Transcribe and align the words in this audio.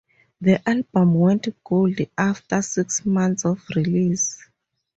The 0.41 0.67
album 0.67 1.13
went 1.13 1.63
gold 1.63 1.99
after 2.17 2.59
six 2.63 3.05
months 3.05 3.45
of 3.45 3.63
release. 3.75 4.39